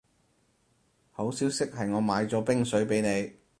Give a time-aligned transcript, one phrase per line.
[1.11, 3.35] 好消息係我買咗冰水畀你